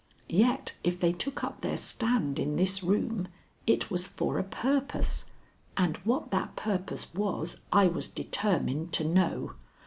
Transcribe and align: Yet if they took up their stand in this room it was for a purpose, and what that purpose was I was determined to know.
Yet 0.29 0.73
if 0.83 0.99
they 0.99 1.11
took 1.11 1.43
up 1.43 1.61
their 1.61 1.77
stand 1.77 2.39
in 2.39 2.55
this 2.55 2.81
room 2.81 3.27
it 3.67 3.91
was 3.91 4.07
for 4.07 4.39
a 4.39 4.43
purpose, 4.43 5.25
and 5.77 5.97
what 5.97 6.31
that 6.31 6.55
purpose 6.55 7.13
was 7.13 7.59
I 7.71 7.85
was 7.85 8.07
determined 8.07 8.93
to 8.93 9.03
know. 9.03 9.51